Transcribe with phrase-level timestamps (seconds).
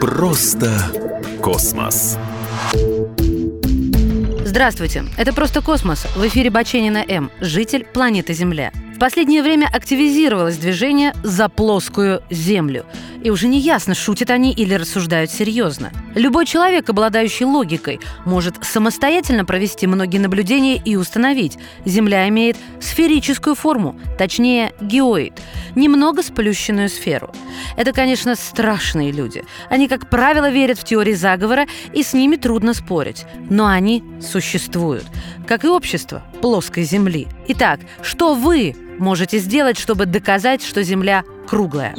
[0.00, 0.70] Просто
[1.42, 2.16] космос.
[4.44, 6.06] Здравствуйте, это «Просто космос».
[6.14, 8.70] В эфире Баченина М, житель планеты Земля.
[8.94, 12.86] В последнее время активизировалось движение «За плоскую Землю».
[13.24, 15.90] И уже не ясно, шутят они или рассуждают серьезно.
[16.14, 23.98] Любой человек, обладающий логикой, может самостоятельно провести многие наблюдения и установить, Земля имеет сферическую форму,
[24.16, 25.32] точнее геоид,
[25.74, 27.32] немного сплющенную сферу.
[27.76, 29.44] Это, конечно, страшные люди.
[29.68, 33.24] Они, как правило, верят в теории заговора, и с ними трудно спорить.
[33.50, 35.06] Но они существуют,
[35.46, 37.26] как и общество плоской Земли.
[37.48, 41.94] Итак, что вы можете сделать, чтобы доказать, что Земля круглая?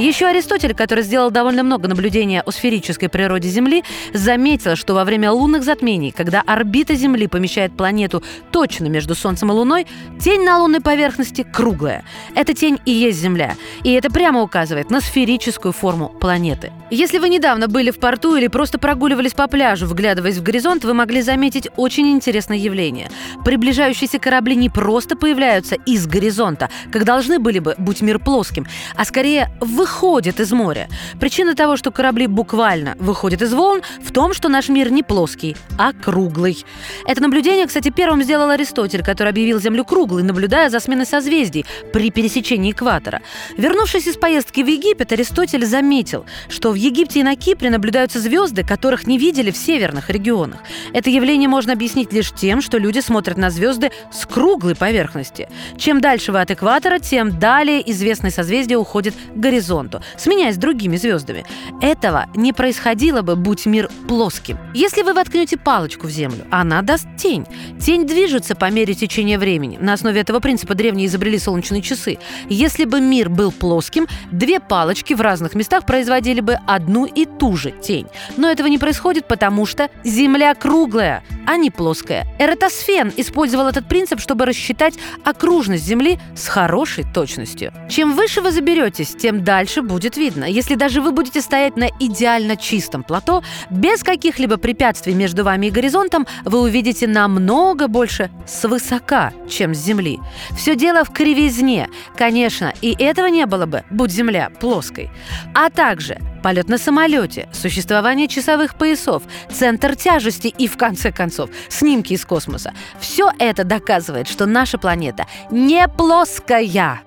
[0.00, 5.30] Еще Аристотель, который сделал довольно много наблюдений о сферической природе Земли, заметил, что во время
[5.30, 9.86] лунных затмений, когда орбита Земли помещает планету точно между Солнцем и Луной,
[10.18, 12.02] тень на лунной поверхности круглая.
[12.34, 13.56] Эта тень и есть Земля.
[13.84, 16.72] И это прямо указывает на сферическую форму планеты.
[16.90, 20.94] Если вы недавно были в порту или просто прогуливались по пляжу, вглядываясь в горизонт, вы
[20.94, 23.10] могли заметить очень интересное явление.
[23.44, 29.04] Приближающиеся корабли не просто появляются из горизонта, как должны были бы, будь мир плоским, а
[29.04, 30.88] скорее выходят выходит из моря.
[31.18, 35.56] Причина того, что корабли буквально выходят из волн, в том, что наш мир не плоский,
[35.78, 36.64] а круглый.
[37.06, 42.10] Это наблюдение, кстати, первым сделал Аристотель, который объявил Землю круглой, наблюдая за сменой созвездий при
[42.10, 43.20] пересечении экватора.
[43.56, 48.62] Вернувшись из поездки в Египет, Аристотель заметил, что в Египте и на Кипре наблюдаются звезды,
[48.62, 50.60] которых не видели в северных регионах.
[50.92, 55.48] Это явление можно объяснить лишь тем, что люди смотрят на звезды с круглой поверхности.
[55.76, 60.96] Чем дальше вы от экватора, тем далее известное созвездие уходит к горизонту горизонту, сменяясь другими
[60.96, 61.44] звездами.
[61.80, 64.58] Этого не происходило бы, будь мир плоским.
[64.74, 67.46] Если вы воткнете палочку в землю, она даст тень.
[67.80, 69.78] Тень движется по мере течения времени.
[69.80, 72.18] На основе этого принципа древние изобрели солнечные часы.
[72.48, 77.56] Если бы мир был плоским, две палочки в разных местах производили бы одну и ту
[77.56, 78.06] же тень.
[78.36, 82.26] Но этого не происходит, потому что Земля круглая, а не плоская.
[82.38, 87.72] Эратосфен использовал этот принцип, чтобы рассчитать окружность Земли с хорошей точностью.
[87.88, 90.44] Чем выше вы заберетесь, тем дальше дальше будет видно.
[90.44, 95.70] Если даже вы будете стоять на идеально чистом плато, без каких-либо препятствий между вами и
[95.70, 100.18] горизонтом, вы увидите намного больше свысока, чем с Земли.
[100.56, 101.90] Все дело в кривизне.
[102.16, 105.10] Конечно, и этого не было бы, будь Земля плоской.
[105.54, 109.22] А также полет на самолете, существование часовых поясов,
[109.52, 112.72] центр тяжести и, в конце концов, снимки из космоса.
[112.98, 117.02] Все это доказывает, что наша планета не плоская.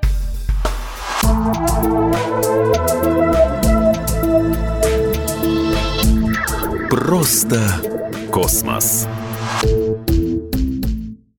[6.89, 7.59] Просто
[8.31, 9.07] космос.